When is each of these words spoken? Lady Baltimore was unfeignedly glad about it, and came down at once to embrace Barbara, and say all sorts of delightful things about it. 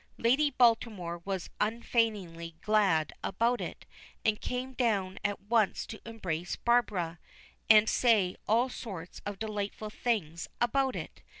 Lady 0.17 0.49
Baltimore 0.49 1.21
was 1.25 1.51
unfeignedly 1.59 2.55
glad 2.63 3.13
about 3.23 3.61
it, 3.61 3.85
and 4.25 4.41
came 4.41 4.73
down 4.73 5.19
at 5.23 5.39
once 5.41 5.85
to 5.85 6.01
embrace 6.09 6.55
Barbara, 6.55 7.19
and 7.69 7.87
say 7.87 8.35
all 8.47 8.67
sorts 8.67 9.21
of 9.27 9.37
delightful 9.37 9.91
things 9.91 10.47
about 10.59 10.95
it. 10.95 11.21